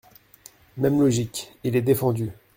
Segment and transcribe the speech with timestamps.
[0.77, 2.31] Même logique, il est défendu.